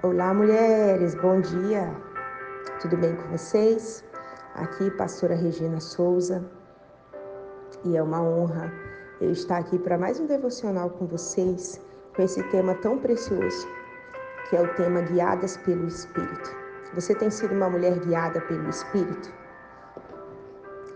Olá, 0.00 0.32
mulheres, 0.32 1.16
bom 1.16 1.40
dia. 1.40 1.92
Tudo 2.80 2.96
bem 2.96 3.16
com 3.16 3.36
vocês? 3.36 4.04
Aqui, 4.54 4.92
pastora 4.92 5.34
Regina 5.34 5.80
Souza. 5.80 6.48
E 7.84 7.96
é 7.96 8.02
uma 8.02 8.22
honra 8.22 8.72
eu 9.20 9.32
estar 9.32 9.56
aqui 9.56 9.76
para 9.76 9.98
mais 9.98 10.20
um 10.20 10.26
devocional 10.26 10.88
com 10.90 11.04
vocês, 11.08 11.80
com 12.14 12.22
esse 12.22 12.40
tema 12.44 12.76
tão 12.76 12.96
precioso, 12.98 13.66
que 14.48 14.56
é 14.56 14.62
o 14.62 14.72
tema 14.74 15.00
Guiadas 15.00 15.56
pelo 15.56 15.88
Espírito. 15.88 16.56
Você 16.94 17.12
tem 17.16 17.28
sido 17.28 17.52
uma 17.52 17.68
mulher 17.68 17.98
guiada 17.98 18.40
pelo 18.42 18.68
Espírito? 18.68 19.32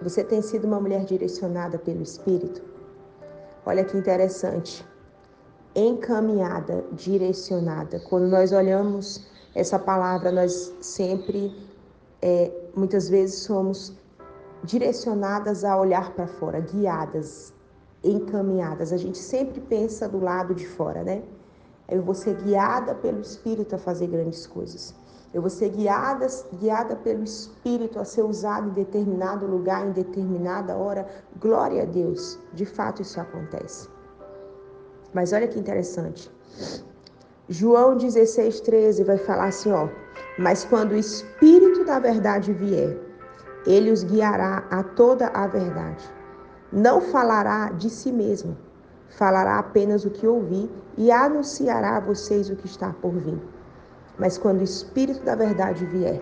Você 0.00 0.23
tem 0.23 0.41
sido 0.41 0.64
uma 0.64 0.79
mulher 0.79 1.05
direcionada 1.05 1.77
pelo 1.77 2.03
Espírito? 2.03 2.62
Olha 3.66 3.84
que 3.84 3.98
interessante 3.98 4.87
encaminhada, 5.75 6.84
direcionada. 6.93 8.00
Quando 8.00 8.29
nós 8.29 8.52
olhamos 8.52 9.27
essa 9.55 9.79
palavra, 9.79 10.30
nós 10.30 10.73
sempre, 10.80 11.55
é, 12.20 12.51
muitas 12.74 13.09
vezes, 13.09 13.41
somos 13.41 13.97
direcionadas 14.64 15.64
a 15.64 15.77
olhar 15.78 16.12
para 16.14 16.27
fora, 16.27 16.61
guiadas, 16.61 17.52
encaminhadas. 18.05 18.92
A 18.92 18.97
gente 18.97 19.19
sempre 19.19 19.61
pensa 19.61 20.09
do 20.09 20.20
lado 20.20 20.55
de 20.55 20.66
fora, 20.66 21.02
né? 21.02 21.23
Eu 21.89 22.02
vou 22.02 22.14
ser 22.14 22.36
guiada 22.36 22.95
pelo 22.95 23.20
Espírito 23.20 23.75
a 23.75 23.78
fazer 23.78 24.06
grandes 24.06 24.47
coisas. 24.47 24.95
Eu 25.34 25.41
vou 25.41 25.50
ser 25.50 25.70
guiada, 25.70 26.27
guiada 26.55 26.95
pelo 26.97 27.25
Espírito 27.25 27.98
a 27.98 28.05
ser 28.05 28.23
usada 28.23 28.66
em 28.66 28.73
determinado 28.73 29.47
lugar, 29.47 29.86
em 29.86 29.92
determinada 29.92 30.77
hora. 30.77 31.06
Glória 31.41 31.83
a 31.83 31.86
Deus, 31.86 32.39
de 32.52 32.66
fato 32.66 33.02
isso 33.02 33.20
acontece. 33.20 33.89
Mas 35.15 35.33
olha 35.33 35.47
que 35.48 35.59
interessante. 35.59 36.30
João 37.48 37.97
16, 37.97 38.61
13 38.61 39.05
vai 39.05 39.19
falar 39.19 39.47
assim, 39.47 39.70
ó. 39.70 39.89
Mas 40.39 40.65
quando 40.65 40.93
o 40.93 40.97
Espírito 40.97 41.84
da 41.84 41.98
verdade 41.98 42.53
vier, 42.53 42.97
ele 43.67 43.91
os 43.91 44.03
guiará 44.03 44.64
a 44.70 44.83
toda 44.83 45.28
a 45.28 45.47
verdade. 45.47 46.05
Não 46.73 47.01
falará 47.01 47.70
de 47.73 47.91
si 47.91 48.11
mesmo, 48.11 48.56
falará 49.11 49.59
apenas 49.59 50.05
o 50.05 50.11
que 50.11 50.27
ouvir 50.27 50.70
e 50.97 51.11
anunciará 51.11 51.97
a 51.97 52.01
vocês 52.01 52.48
o 52.48 52.56
que 52.56 52.67
está 52.67 52.92
por 52.92 53.12
vir. 53.12 53.39
Mas 54.19 54.39
quando 54.39 54.61
o 54.61 54.64
Espírito 54.64 55.23
da 55.25 55.34
verdade 55.34 55.84
vier, 55.86 56.20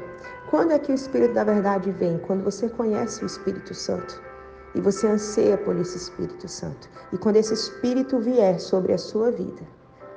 quando 0.51 0.73
é 0.73 0.79
que 0.79 0.91
o 0.91 0.95
Espírito 0.95 1.35
da 1.35 1.45
verdade 1.45 1.93
vem? 1.93 2.19
Quando 2.19 2.43
você 2.43 2.69
conhece 2.69 3.23
o 3.23 3.27
Espírito 3.27 3.75
Santo 3.75 4.30
e 4.75 4.81
você 4.81 5.07
anseia 5.07 5.59
por 5.59 5.77
esse 5.77 5.97
Espírito 5.97 6.49
Santo. 6.49 6.89
E 7.13 7.19
quando 7.19 7.37
esse 7.37 7.55
Espírito 7.55 8.19
vier 8.19 8.61
sobre 8.61 8.93
a 8.93 8.99
sua 8.99 9.31
vida, 9.31 9.63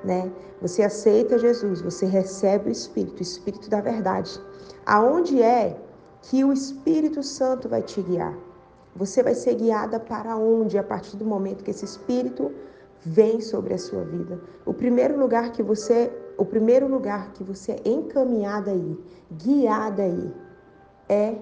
né? 0.03 0.31
Você 0.61 0.83
aceita 0.83 1.37
Jesus, 1.37 1.81
você 1.81 2.05
recebe 2.05 2.69
o 2.69 2.71
Espírito, 2.71 3.19
o 3.19 3.23
Espírito 3.23 3.69
da 3.69 3.81
verdade. 3.81 4.39
Aonde 4.85 5.41
é 5.41 5.77
que 6.21 6.43
o 6.43 6.53
Espírito 6.53 7.23
Santo 7.23 7.67
vai 7.67 7.81
te 7.81 8.01
guiar? 8.01 8.37
Você 8.95 9.23
vai 9.23 9.33
ser 9.33 9.55
guiada 9.55 9.99
para 9.99 10.37
onde 10.37 10.77
a 10.77 10.83
partir 10.83 11.17
do 11.17 11.25
momento 11.25 11.63
que 11.63 11.71
esse 11.71 11.85
Espírito 11.85 12.51
vem 13.05 13.41
sobre 13.41 13.73
a 13.73 13.77
sua 13.77 14.03
vida. 14.03 14.39
O 14.65 14.73
primeiro 14.73 15.19
lugar 15.19 15.51
que 15.51 15.63
você, 15.63 16.11
o 16.37 16.45
primeiro 16.45 16.87
lugar 16.87 17.31
que 17.33 17.43
você 17.43 17.73
é 17.73 17.89
encaminhada 17.89 18.71
aí, 18.71 18.99
guiada 19.31 20.03
aí, 20.03 20.33
é 21.09 21.35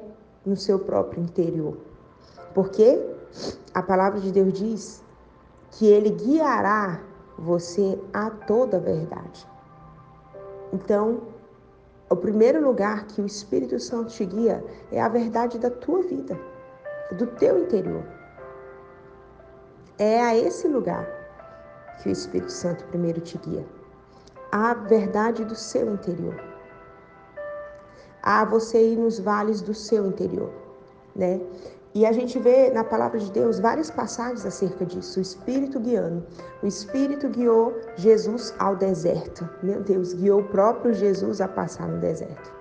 no 0.46 0.56
seu 0.56 0.80
próprio 0.80 1.22
interior. 1.22 1.78
Porque 2.54 3.02
a 3.74 3.82
palavra 3.82 4.20
de 4.20 4.32
Deus 4.32 4.54
diz 4.54 5.04
que 5.72 5.88
ele 5.88 6.10
guiará 6.10 7.02
você 7.38 8.00
a 8.14 8.30
toda 8.30 8.78
a 8.78 8.80
verdade. 8.80 9.48
Então, 10.74 11.22
o 12.10 12.16
primeiro 12.16 12.62
lugar 12.62 13.08
que 13.08 13.22
o 13.22 13.26
Espírito 13.26 13.80
Santo 13.80 14.12
te 14.12 14.26
guia 14.26 14.64
é 14.92 15.02
a 15.02 15.08
verdade 15.08 15.58
da 15.58 15.70
tua 15.70 16.02
vida, 16.04 16.38
do 17.14 17.26
teu 17.26 17.58
interior. 17.60 18.04
É 19.98 20.22
a 20.22 20.36
esse 20.36 20.68
lugar 20.68 21.08
que 22.02 22.10
o 22.10 22.12
Espírito 22.12 22.52
Santo 22.52 22.84
primeiro 22.86 23.22
te 23.22 23.38
guia. 23.38 23.66
A 24.52 24.74
verdade 24.74 25.46
do 25.46 25.56
seu 25.56 25.94
interior. 25.94 26.36
A 28.22 28.44
você 28.44 28.92
ir 28.92 28.98
nos 28.98 29.20
vales 29.20 29.62
do 29.62 29.74
seu 29.74 30.06
interior, 30.06 30.52
né? 31.16 31.40
E 31.94 32.06
a 32.06 32.12
gente 32.14 32.40
vê 32.40 32.70
na 32.70 32.86
palavra 32.86 33.20
de 33.20 33.30
Deus 33.32 33.60
várias 33.60 33.92
passagens 33.92 34.46
acerca 34.46 34.86
disso, 34.86 35.20
o 35.20 35.22
Espírito 35.22 35.78
guiando. 35.78 36.26
O 36.64 36.68
Espírito 36.68 37.28
guiou 37.28 37.78
Jesus 37.98 38.54
ao 38.60 38.78
deserto. 38.78 39.48
Meu 39.62 39.82
Deus, 39.82 40.14
guiou 40.14 40.40
o 40.40 40.48
próprio 40.48 40.94
Jesus 40.94 41.42
a 41.42 41.50
passar 41.50 41.90
no 41.90 42.00
deserto. 42.00 42.52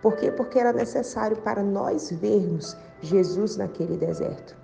Por 0.00 0.16
quê? 0.16 0.30
Porque 0.30 0.58
era 0.58 0.72
necessário 0.72 1.36
para 1.38 1.62
nós 1.62 2.10
vermos 2.10 2.76
Jesus 3.00 3.56
naquele 3.58 3.98
deserto. 3.98 4.56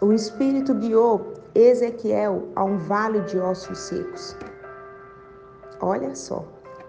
O 0.00 0.12
Espírito 0.12 0.74
guiou 0.74 1.34
Ezequiel 1.54 2.48
a 2.54 2.64
um 2.64 2.78
vale 2.78 3.20
de 3.22 3.38
ossos 3.38 3.78
secos. 3.78 4.36
Olha 5.80 6.14
só, 6.14 6.44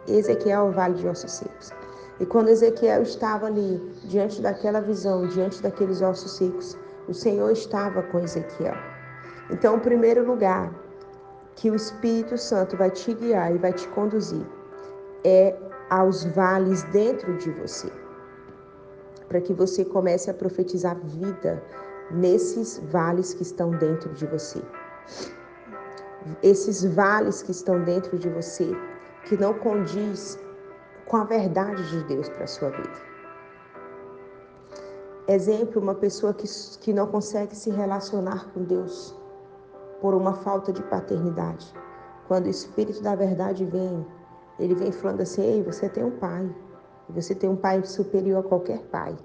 Ezequiel 0.08 0.62
ao 0.62 0.72
vale 0.72 0.96
de 0.96 1.08
ossos 1.08 1.32
secos. 1.32 1.72
E 2.20 2.26
quando 2.26 2.50
Ezequiel 2.50 3.02
estava 3.02 3.48
ali, 3.48 3.78
diante 4.06 4.42
daquela 4.42 4.80
visão, 4.80 5.28
diante 5.28 5.62
daqueles 5.62 6.02
ossos 6.02 6.32
secos, 6.32 6.78
o 7.08 7.14
Senhor 7.14 7.52
estava 7.52 8.02
com 8.04 8.20
Ezequiel. 8.20 8.76
Então, 9.52 9.76
o 9.76 9.80
primeiro 9.80 10.26
lugar 10.26 10.74
que 11.56 11.70
o 11.70 11.76
Espírito 11.76 12.38
Santo 12.38 12.76
vai 12.78 12.90
te 12.90 13.14
guiar 13.14 13.54
e 13.54 13.58
vai 13.58 13.74
te 13.74 13.88
conduzir 13.90 14.46
é 15.24 15.56
aos 15.90 16.24
vales 16.24 16.84
dentro 16.84 17.38
de 17.38 17.52
você, 17.52 17.92
para 19.28 19.42
que 19.42 19.54
você 19.54 19.84
comece 19.84 20.30
a 20.30 20.34
profetizar 20.34 20.98
vida 21.04 21.62
nesses 22.12 22.80
vales 22.92 23.34
que 23.34 23.44
estão 23.44 23.72
dentro 23.72 24.12
de 24.14 24.26
você. 24.26 24.62
Esses 26.42 26.84
vales 26.84 27.44
que 27.44 27.52
estão 27.52 27.84
dentro 27.84 28.18
de 28.18 28.30
você, 28.30 28.76
que 29.26 29.38
não 29.38 29.54
condiz 29.54 30.40
com 31.08 31.18
a 31.18 31.24
verdade 31.24 31.88
de 31.90 32.04
Deus 32.06 32.28
para 32.30 32.44
a 32.44 32.48
sua 32.48 32.70
vida. 32.70 33.16
Exemplo, 35.28 35.82
uma 35.82 35.96
pessoa 35.96 36.34
que, 36.34 36.48
que 36.82 36.94
não 36.94 37.08
consegue 37.08 37.56
se 37.56 37.70
relacionar 37.70 38.52
com 38.54 38.64
Deus 38.64 39.16
por 40.00 40.14
uma 40.14 40.34
falta 40.34 40.72
de 40.72 40.84
paternidade. 40.84 41.74
Quando 42.28 42.46
o 42.46 42.50
Espírito 42.50 43.02
da 43.02 43.16
verdade 43.16 43.66
vem, 43.66 44.06
ele 44.60 44.76
vem 44.76 44.92
falando 44.92 45.22
assim: 45.22 45.42
Ei, 45.42 45.64
você 45.64 45.90
tem 45.90 46.04
um 46.04 46.12
pai. 46.12 46.54
Você 47.10 47.36
tem 47.36 47.50
um 47.50 47.56
pai 47.56 47.84
superior 47.86 48.46
a 48.46 48.48
qualquer 48.48 48.80
pai. 48.92 49.16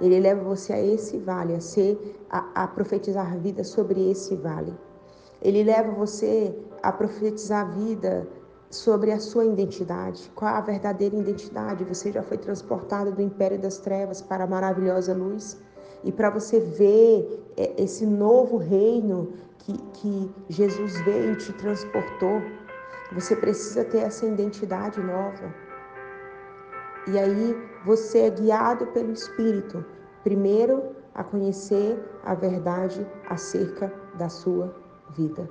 Ele 0.00 0.18
leva 0.18 0.42
você 0.42 0.72
a 0.72 0.80
esse 0.82 1.18
vale, 1.18 1.54
a 1.54 1.60
ser, 1.60 2.18
a, 2.30 2.64
a 2.64 2.68
profetizar 2.68 3.38
vida 3.38 3.62
sobre 3.62 4.10
esse 4.10 4.34
vale. 4.36 4.76
Ele 5.40 5.62
leva 5.62 5.92
você 5.92 6.54
a 6.82 6.90
profetizar 6.90 7.70
vida 7.72 8.26
sobre 8.74 9.12
a 9.12 9.20
sua 9.20 9.44
identidade, 9.44 10.30
qual 10.34 10.54
a 10.54 10.60
verdadeira 10.60 11.16
identidade. 11.16 11.84
Você 11.84 12.10
já 12.10 12.22
foi 12.22 12.36
transportado 12.36 13.12
do 13.12 13.22
império 13.22 13.58
das 13.58 13.78
trevas 13.78 14.20
para 14.20 14.44
a 14.44 14.46
maravilhosa 14.46 15.14
luz. 15.14 15.60
E 16.02 16.12
para 16.12 16.28
você 16.28 16.60
ver 16.60 17.44
é, 17.56 17.82
esse 17.82 18.04
novo 18.04 18.56
reino 18.56 19.32
que, 19.58 19.78
que 19.94 20.34
Jesus 20.48 21.00
veio 21.02 21.32
e 21.32 21.36
te 21.36 21.52
transportou, 21.54 22.42
você 23.12 23.36
precisa 23.36 23.84
ter 23.84 23.98
essa 23.98 24.26
identidade 24.26 25.00
nova. 25.00 25.54
E 27.06 27.18
aí 27.18 27.56
você 27.86 28.20
é 28.20 28.30
guiado 28.30 28.86
pelo 28.88 29.12
Espírito, 29.12 29.84
primeiro 30.22 30.82
a 31.14 31.22
conhecer 31.22 32.02
a 32.24 32.34
verdade 32.34 33.06
acerca 33.28 33.92
da 34.18 34.28
sua 34.28 34.74
vida 35.10 35.48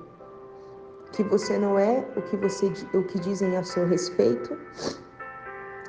que 1.14 1.22
você 1.22 1.56
não 1.58 1.78
é 1.78 2.04
o 2.16 2.22
que 2.22 2.36
você 2.36 2.72
o 2.92 3.02
que 3.04 3.18
dizem 3.18 3.56
a 3.56 3.62
seu 3.62 3.86
respeito, 3.86 4.56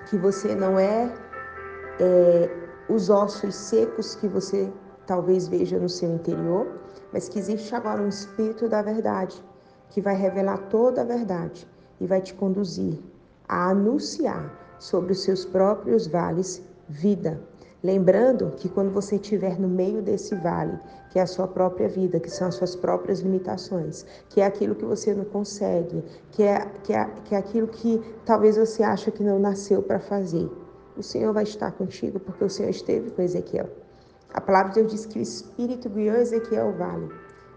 que 0.07 0.17
você 0.17 0.53
não 0.55 0.79
é, 0.79 1.11
é 2.00 2.50
os 2.88 3.09
ossos 3.09 3.55
secos 3.55 4.15
que 4.15 4.27
você 4.27 4.71
talvez 5.07 5.47
veja 5.47 5.79
no 5.79 5.89
seu 5.89 6.13
interior, 6.13 6.67
mas 7.11 7.27
que 7.27 7.39
existe 7.39 7.73
agora 7.73 8.01
um 8.01 8.07
espírito 8.07 8.69
da 8.69 8.81
verdade 8.81 9.44
que 9.89 10.01
vai 10.01 10.15
revelar 10.15 10.57
toda 10.69 11.01
a 11.01 11.05
verdade 11.05 11.67
e 12.00 12.05
vai 12.05 12.21
te 12.21 12.33
conduzir 12.33 13.00
a 13.47 13.69
anunciar 13.69 14.51
sobre 14.77 15.13
os 15.13 15.23
seus 15.23 15.45
próprios 15.45 16.05
vales 16.07 16.61
vida, 16.88 17.41
Lembrando 17.83 18.51
que 18.57 18.68
quando 18.68 18.92
você 18.92 19.16
estiver 19.16 19.60
no 19.60 19.68
meio 19.68 20.01
desse 20.01 20.33
vale, 20.36 20.80
que 21.10 21.19
é 21.19 21.22
a 21.22 21.27
sua 21.27 21.48
própria 21.48 21.88
vida, 21.88 22.19
que 22.19 22.30
são 22.30 22.48
as 22.48 22.56
suas 22.56 22.75
próprias 22.75 23.19
limitações, 23.19 24.06
que 24.30 24.42
é 24.42 24.45
aquilo 24.45 24.75
que 24.75 24.86
você 24.86 25.13
não 25.13 25.25
consegue, 25.25 26.04
que 26.31 26.44
é, 26.44 26.66
que 26.83 26.94
é, 26.94 27.10
que 27.24 27.36
é 27.36 27.38
aquilo 27.38 27.68
que 27.68 28.01
talvez 28.25 28.57
você 28.57 28.83
acha 28.83 29.12
que 29.12 29.24
não 29.24 29.39
nasceu 29.39 29.81
para 29.81 30.00
fazer, 30.00 30.50
o 30.98 31.04
Senhor 31.04 31.33
vai 31.33 31.44
estar 31.44 31.72
contigo, 31.74 32.19
porque 32.19 32.44
o 32.44 32.50
Senhor 32.50 32.69
esteve 32.69 33.12
com 33.12 33.22
Ezequiel. 33.22 33.69
A 34.33 34.42
palavra 34.42 34.74
de 34.74 34.80
Deus 34.80 34.92
diz 34.92 35.06
que 35.06 35.19
o 35.19 35.22
Espírito 35.22 35.89
guiou 35.89 36.16
Ezequiel 36.16 36.68
ao 36.68 36.74
vale. 36.74 37.10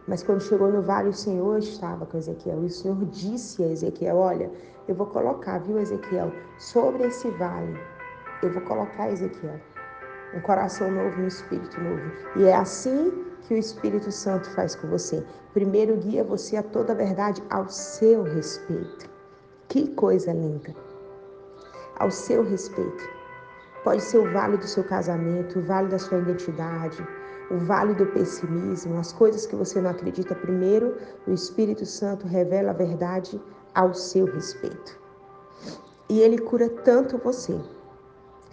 Mas 0.07 0.23
quando 0.23 0.41
chegou 0.43 0.73
no 0.73 0.81
vale, 0.81 1.09
o 1.09 1.13
Senhor 1.13 1.59
estava 1.59 2.07
com 2.07 2.17
Ezequiel. 2.17 2.63
E 2.63 2.67
o 2.67 2.71
Senhor 2.71 3.05
disse 3.07 3.63
a 3.63 3.69
Ezequiel: 3.69 4.17
Olha, 4.17 4.51
eu 4.89 4.95
vou 4.95 5.07
colocar, 5.07 5.59
viu, 5.59 5.79
Ezequiel, 5.79 6.33
sobre 6.59 7.07
esse 7.07 7.29
vale, 7.33 7.79
eu 8.43 8.51
vou 8.53 8.63
colocar, 8.63 9.11
Ezequiel, 9.11 9.61
um 10.35 10.41
coração 10.41 10.91
novo, 10.91 11.21
um 11.21 11.27
espírito 11.27 11.81
novo. 11.81 12.11
E 12.37 12.45
é 12.45 12.55
assim 12.55 13.25
que 13.43 13.55
o 13.55 13.57
Espírito 13.57 14.13
Santo 14.13 14.51
faz 14.51 14.75
com 14.75 14.89
você. 14.89 15.25
Primeiro 15.55 15.97
guia 15.97 16.23
você 16.23 16.57
a 16.57 16.63
toda 16.63 16.93
a 16.93 16.97
verdade 16.97 17.43
ao 17.49 17.69
seu 17.69 18.23
respeito. 18.23 19.09
Que 19.69 19.89
coisa 19.89 20.33
linda! 20.33 20.75
Ao 21.99 22.11
seu 22.11 22.45
respeito. 22.45 23.09
Pode 23.83 24.03
ser 24.03 24.19
o 24.19 24.33
vale 24.33 24.57
do 24.57 24.67
seu 24.67 24.85
casamento, 24.85 25.59
o 25.59 25.63
vale 25.63 25.89
da 25.89 25.99
sua 25.99 26.19
identidade, 26.19 27.07
o 27.51 27.57
vale 27.59 27.95
do 27.95 28.07
pessimismo, 28.07 28.99
as 28.99 29.13
coisas 29.13 29.47
que 29.47 29.57
você 29.57 29.81
não 29.81 29.91
acredita. 29.91 30.35
Primeiro, 30.35 30.97
o 31.27 31.33
Espírito 31.33 31.87
Santo 31.87 32.27
revela 32.27 32.71
a 32.71 32.75
verdade 32.75 33.41
ao 33.75 33.95
seu 33.95 34.27
respeito. 34.27 34.99
E 36.09 36.21
ele 36.21 36.39
cura 36.39 36.69
tanto 36.69 37.19
você 37.19 37.59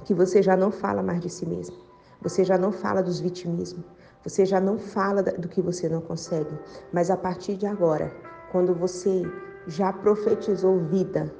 que 0.05 0.13
você 0.13 0.41
já 0.41 0.55
não 0.55 0.71
fala 0.71 1.03
mais 1.03 1.19
de 1.19 1.29
si 1.29 1.45
mesmo. 1.45 1.75
Você 2.21 2.43
já 2.43 2.57
não 2.57 2.71
fala 2.71 3.03
dos 3.03 3.19
vitimismos. 3.19 3.83
Você 4.23 4.45
já 4.45 4.59
não 4.59 4.79
fala 4.79 5.21
do 5.21 5.47
que 5.49 5.61
você 5.61 5.89
não 5.89 6.01
consegue. 6.01 6.57
Mas 6.93 7.11
a 7.11 7.17
partir 7.17 7.55
de 7.57 7.67
agora, 7.67 8.11
quando 8.51 8.73
você 8.73 9.23
já 9.67 9.91
profetizou 9.91 10.79
vida, 10.79 11.33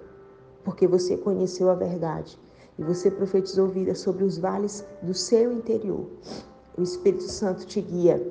porque 0.63 0.87
você 0.87 1.15
conheceu 1.15 1.69
a 1.69 1.75
verdade, 1.75 2.39
e 2.77 2.83
você 2.83 3.09
profetizou 3.09 3.67
vida 3.67 3.95
sobre 3.95 4.23
os 4.23 4.37
vales 4.37 4.85
do 5.01 5.13
seu 5.13 5.51
interior, 5.51 6.07
o 6.77 6.81
Espírito 6.81 7.23
Santo 7.23 7.65
te 7.65 7.79
guia 7.79 8.21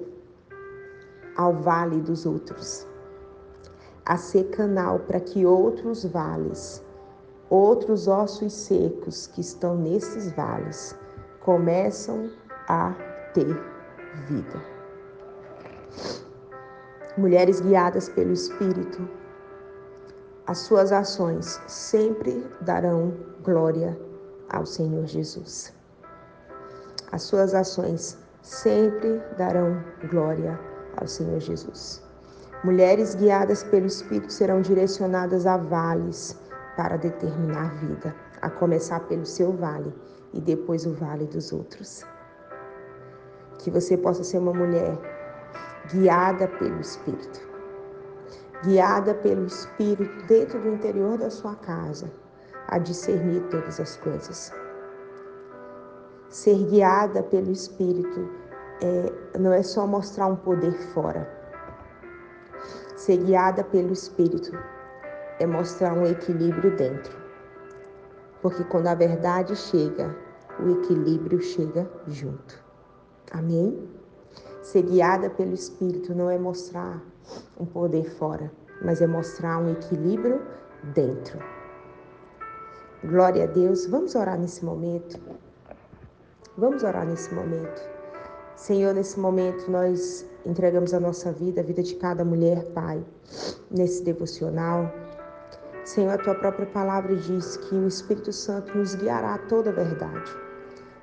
ao 1.36 1.54
vale 1.54 2.00
dos 2.00 2.26
outros, 2.26 2.86
a 4.04 4.16
ser 4.16 4.50
canal 4.50 5.00
para 5.00 5.18
que 5.18 5.46
outros 5.46 6.04
vales, 6.04 6.83
outros 7.54 8.08
ossos 8.08 8.52
secos 8.52 9.28
que 9.28 9.40
estão 9.40 9.76
nesses 9.76 10.32
vales, 10.32 10.96
começam 11.40 12.28
a 12.68 12.92
ter 13.32 13.56
vida. 14.26 14.60
Mulheres 17.16 17.60
guiadas 17.60 18.08
pelo 18.08 18.32
Espírito, 18.32 19.08
as 20.48 20.58
suas 20.58 20.90
ações 20.90 21.60
sempre 21.68 22.44
darão 22.62 23.14
glória 23.44 23.96
ao 24.50 24.66
Senhor 24.66 25.06
Jesus. 25.06 25.72
As 27.12 27.22
suas 27.22 27.54
ações 27.54 28.18
sempre 28.42 29.22
darão 29.38 29.80
glória 30.10 30.58
ao 30.96 31.06
Senhor 31.06 31.38
Jesus. 31.38 32.02
Mulheres 32.64 33.14
guiadas 33.14 33.62
pelo 33.62 33.86
Espírito 33.86 34.32
serão 34.32 34.60
direcionadas 34.60 35.46
a 35.46 35.56
vales 35.56 36.36
para 36.76 36.96
determinar 36.96 37.74
vida, 37.76 38.14
a 38.40 38.50
começar 38.50 39.00
pelo 39.00 39.24
seu 39.24 39.52
vale 39.52 39.92
e 40.32 40.40
depois 40.40 40.86
o 40.86 40.92
vale 40.94 41.26
dos 41.26 41.52
outros. 41.52 42.04
Que 43.58 43.70
você 43.70 43.96
possa 43.96 44.24
ser 44.24 44.38
uma 44.38 44.52
mulher 44.52 44.98
guiada 45.92 46.48
pelo 46.48 46.80
Espírito, 46.80 47.40
guiada 48.64 49.14
pelo 49.14 49.46
Espírito 49.46 50.26
dentro 50.26 50.60
do 50.60 50.68
interior 50.68 51.18
da 51.18 51.30
sua 51.30 51.54
casa, 51.56 52.10
a 52.68 52.78
discernir 52.78 53.40
todas 53.50 53.78
as 53.78 53.96
coisas 53.96 54.52
Ser 56.34 56.64
guiada 56.64 57.22
pelo 57.22 57.52
Espírito 57.52 58.28
é, 58.82 59.38
não 59.38 59.52
é 59.52 59.62
só 59.62 59.86
mostrar 59.86 60.26
um 60.26 60.34
poder 60.34 60.72
fora. 60.92 61.30
Ser 62.96 63.18
guiada 63.18 63.62
pelo 63.62 63.92
Espírito 63.92 64.50
é 65.38 65.46
mostrar 65.46 65.92
um 65.92 66.06
equilíbrio 66.06 66.76
dentro. 66.76 67.16
Porque 68.40 68.62
quando 68.64 68.88
a 68.88 68.94
verdade 68.94 69.56
chega, 69.56 70.14
o 70.60 70.68
equilíbrio 70.70 71.40
chega 71.40 71.90
junto. 72.06 72.62
Amém? 73.32 73.88
Ser 74.62 74.82
guiada 74.82 75.28
pelo 75.30 75.52
Espírito 75.52 76.14
não 76.14 76.30
é 76.30 76.38
mostrar 76.38 77.02
um 77.58 77.66
poder 77.66 78.10
fora, 78.16 78.52
mas 78.82 79.00
é 79.00 79.06
mostrar 79.06 79.58
um 79.58 79.70
equilíbrio 79.70 80.40
dentro. 80.94 81.38
Glória 83.04 83.44
a 83.44 83.46
Deus. 83.46 83.86
Vamos 83.86 84.14
orar 84.14 84.38
nesse 84.38 84.64
momento. 84.64 85.20
Vamos 86.56 86.82
orar 86.82 87.06
nesse 87.06 87.34
momento. 87.34 87.82
Senhor, 88.56 88.94
nesse 88.94 89.18
momento 89.18 89.70
nós 89.70 90.24
entregamos 90.46 90.94
a 90.94 91.00
nossa 91.00 91.32
vida, 91.32 91.60
a 91.60 91.64
vida 91.64 91.82
de 91.82 91.96
cada 91.96 92.24
mulher, 92.24 92.64
Pai, 92.72 93.04
nesse 93.70 94.02
devocional. 94.02 95.03
Senhor, 95.84 96.14
a 96.14 96.18
tua 96.18 96.34
própria 96.34 96.66
palavra 96.66 97.14
diz 97.14 97.58
que 97.58 97.74
o 97.74 97.86
Espírito 97.86 98.32
Santo 98.32 98.76
nos 98.76 98.94
guiará 98.94 99.34
a 99.34 99.38
toda 99.38 99.70
a 99.70 99.72
verdade. 99.72 100.30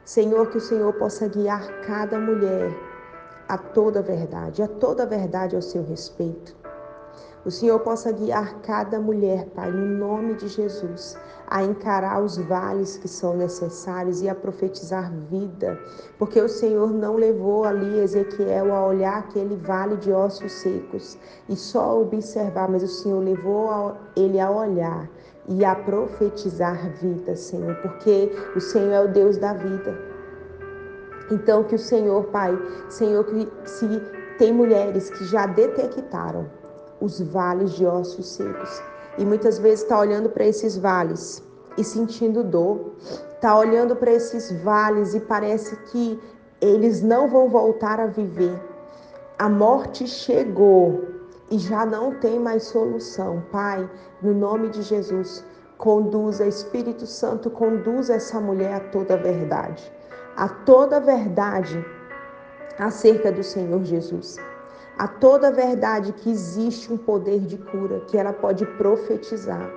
Senhor, 0.03 0.49
que 0.49 0.57
o 0.57 0.61
Senhor 0.61 0.91
possa 0.93 1.27
guiar 1.27 1.65
cada 1.81 2.19
mulher 2.19 2.75
a 3.47 3.57
toda 3.57 3.99
a 3.99 4.01
verdade, 4.01 4.63
a 4.63 4.67
toda 4.67 5.03
a 5.03 5.05
verdade 5.05 5.55
ao 5.55 5.61
seu 5.61 5.83
respeito. 5.83 6.60
O 7.43 7.49
Senhor 7.49 7.79
possa 7.79 8.11
guiar 8.11 8.61
cada 8.61 8.99
mulher, 8.99 9.47
Pai, 9.55 9.71
no 9.71 9.97
nome 9.97 10.35
de 10.35 10.47
Jesus, 10.47 11.17
a 11.47 11.63
encarar 11.63 12.21
os 12.21 12.37
vales 12.37 12.97
que 12.97 13.07
são 13.07 13.35
necessários 13.35 14.21
e 14.21 14.29
a 14.29 14.35
profetizar 14.35 15.11
vida, 15.27 15.79
porque 16.19 16.39
o 16.39 16.47
Senhor 16.47 16.91
não 16.91 17.15
levou 17.15 17.63
ali 17.63 17.97
Ezequiel 17.97 18.71
a 18.71 18.85
olhar 18.85 19.17
aquele 19.17 19.55
vale 19.55 19.97
de 19.97 20.11
ossos 20.11 20.51
secos 20.51 21.17
e 21.49 21.55
só 21.55 21.99
observar, 21.99 22.69
mas 22.69 22.83
o 22.83 22.87
Senhor 22.87 23.23
levou 23.23 23.97
ele 24.15 24.39
a 24.39 24.51
olhar 24.51 25.09
e 25.49 25.65
a 25.65 25.73
profetizar 25.73 26.91
vida, 27.01 27.35
Senhor, 27.35 27.73
porque 27.77 28.31
o 28.55 28.61
Senhor 28.61 28.91
é 28.91 29.01
o 29.01 29.07
Deus 29.07 29.37
da 29.37 29.53
vida. 29.53 29.97
Então 31.31 31.63
que 31.63 31.73
o 31.73 31.79
Senhor, 31.79 32.23
Pai, 32.25 32.55
Senhor, 32.87 33.23
que 33.23 33.49
se 33.65 33.87
tem 34.37 34.53
mulheres 34.53 35.09
que 35.09 35.25
já 35.25 35.47
detectaram 35.47 36.60
os 37.01 37.19
vales 37.19 37.73
de 37.73 37.85
ossos 37.85 38.27
secos. 38.27 38.81
E 39.17 39.25
muitas 39.25 39.57
vezes 39.57 39.81
está 39.81 39.99
olhando 39.99 40.29
para 40.29 40.45
esses 40.45 40.77
vales 40.77 41.43
e 41.77 41.83
sentindo 41.83 42.43
dor, 42.43 42.93
está 43.33 43.57
olhando 43.57 43.95
para 43.95 44.11
esses 44.11 44.51
vales 44.61 45.13
e 45.13 45.19
parece 45.19 45.75
que 45.87 46.19
eles 46.61 47.01
não 47.01 47.27
vão 47.27 47.49
voltar 47.49 47.99
a 47.99 48.05
viver. 48.05 48.57
A 49.37 49.49
morte 49.49 50.07
chegou 50.07 51.03
e 51.49 51.57
já 51.57 51.85
não 51.85 52.15
tem 52.15 52.39
mais 52.39 52.63
solução. 52.63 53.43
Pai, 53.51 53.89
no 54.21 54.33
nome 54.33 54.69
de 54.69 54.83
Jesus, 54.83 55.43
conduza, 55.77 56.45
Espírito 56.45 57.07
Santo, 57.07 57.49
conduza 57.49 58.13
essa 58.13 58.39
mulher 58.39 58.75
a 58.75 58.79
toda 58.79 59.15
a 59.15 59.17
verdade, 59.17 59.91
a 60.37 60.47
toda 60.47 60.97
a 60.97 60.99
verdade 60.99 61.83
acerca 62.77 63.31
do 63.31 63.43
Senhor 63.43 63.83
Jesus 63.83 64.37
a 64.97 65.07
toda 65.07 65.47
a 65.47 65.51
verdade 65.51 66.13
que 66.13 66.29
existe 66.29 66.91
um 66.91 66.97
poder 66.97 67.39
de 67.41 67.57
cura, 67.57 68.01
que 68.01 68.17
ela 68.17 68.33
pode 68.33 68.65
profetizar, 68.77 69.69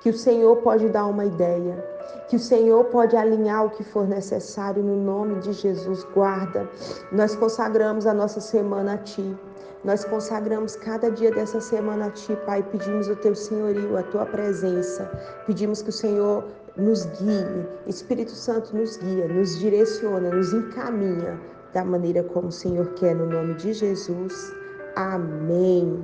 que 0.00 0.10
o 0.10 0.12
Senhor 0.12 0.56
pode 0.56 0.88
dar 0.88 1.06
uma 1.06 1.24
ideia, 1.24 1.84
que 2.28 2.36
o 2.36 2.40
Senhor 2.40 2.84
pode 2.86 3.16
alinhar 3.16 3.66
o 3.66 3.70
que 3.70 3.84
for 3.84 4.06
necessário 4.06 4.82
no 4.82 4.96
nome 4.96 5.40
de 5.40 5.52
Jesus. 5.52 6.04
Guarda, 6.14 6.68
nós 7.12 7.34
consagramos 7.36 8.06
a 8.06 8.14
nossa 8.14 8.40
semana 8.40 8.94
a 8.94 8.98
Ti. 8.98 9.36
Nós 9.84 10.04
consagramos 10.04 10.74
cada 10.74 11.10
dia 11.10 11.30
dessa 11.30 11.60
semana 11.60 12.06
a 12.06 12.10
Ti, 12.10 12.36
Pai. 12.44 12.62
Pedimos 12.62 13.08
o 13.08 13.16
Teu 13.16 13.34
senhorio, 13.34 13.96
a 13.96 14.02
Tua 14.02 14.26
presença. 14.26 15.10
Pedimos 15.46 15.82
que 15.82 15.90
o 15.90 15.92
Senhor 15.92 16.44
nos 16.76 17.04
guie, 17.04 17.66
Espírito 17.86 18.32
Santo 18.32 18.76
nos 18.76 18.96
guia, 18.96 19.28
nos 19.28 19.58
direciona, 19.58 20.30
nos 20.30 20.52
encaminha 20.52 21.40
da 21.76 21.84
maneira 21.84 22.22
como 22.22 22.48
o 22.48 22.52
Senhor 22.52 22.94
quer, 22.94 23.14
no 23.14 23.26
nome 23.26 23.52
de 23.56 23.74
Jesus. 23.74 24.50
Amém. 24.96 26.02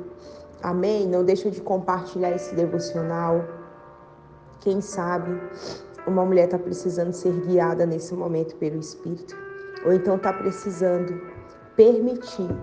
Amém. 0.62 1.08
Não 1.08 1.24
deixa 1.24 1.50
de 1.50 1.62
compartilhar 1.62 2.32
esse 2.32 2.54
devocional. 2.54 3.42
Quem 4.60 4.82
sabe 4.82 5.30
uma 6.06 6.26
mulher 6.26 6.44
está 6.44 6.58
precisando 6.58 7.14
ser 7.14 7.32
guiada 7.46 7.86
nesse 7.86 8.12
momento 8.12 8.54
pelo 8.56 8.78
Espírito, 8.78 9.34
ou 9.86 9.94
então 9.94 10.16
está 10.16 10.30
precisando 10.30 11.18
permitir 11.74 12.54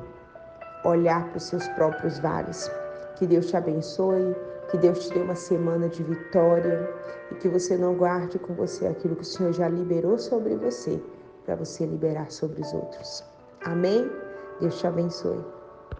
olhar 0.85 1.29
para 1.29 1.37
os 1.37 1.45
seus 1.45 1.67
próprios 1.69 2.19
vales. 2.19 2.69
Que 3.15 3.25
Deus 3.25 3.47
te 3.47 3.57
abençoe, 3.57 4.35
que 4.69 4.77
Deus 4.77 5.07
te 5.07 5.15
dê 5.15 5.19
uma 5.21 5.35
semana 5.35 5.89
de 5.89 6.03
vitória 6.03 6.87
e 7.31 7.35
que 7.35 7.49
você 7.49 7.75
não 7.75 7.95
guarde 7.95 8.37
com 8.37 8.53
você 8.53 8.85
aquilo 8.85 9.15
que 9.15 9.23
o 9.23 9.25
Senhor 9.25 9.51
já 9.51 9.67
liberou 9.67 10.19
sobre 10.19 10.55
você 10.55 11.01
para 11.49 11.55
você 11.55 11.83
liberar 11.83 12.29
sobre 12.31 12.61
os 12.61 12.71
outros. 12.75 13.23
Amém? 13.65 14.07
Deus 14.61 14.77
te 14.77 14.85
abençoe. 14.85 15.43